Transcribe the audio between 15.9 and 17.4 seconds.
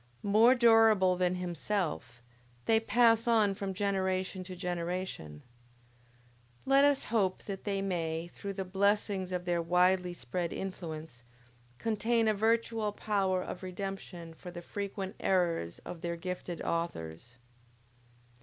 their gifted authors.